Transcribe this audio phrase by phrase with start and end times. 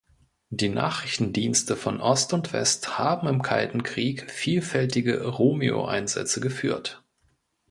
[0.49, 7.03] Die Nachrichtendienste von Ost und West haben im Kalten Krieg vielfältige Romeo-Einsätze geführt.